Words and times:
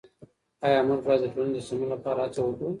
آيا 0.65 0.79
موږ 0.87 0.99
بايد 1.05 1.21
د 1.23 1.25
ټولني 1.33 1.53
د 1.55 1.59
سمون 1.67 1.87
لپاره 1.95 2.19
هڅه 2.25 2.39
وکړو؟ 2.43 2.69